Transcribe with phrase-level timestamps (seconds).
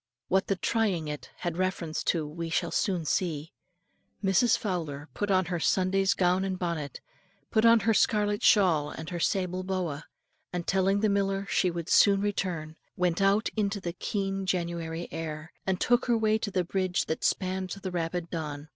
[0.29, 3.53] What the trying it had reference to we shall soon see.
[4.23, 4.57] Mrs.
[4.57, 7.01] Fowler put on her Sunday's gown and bonnet,
[7.51, 10.05] put on her scarlet shawl and her sable boa,
[10.51, 15.53] and telling the miller she would soon return, went out into the keen January air,
[15.67, 18.69] and took her way to the bridge that spanned the rapid Don.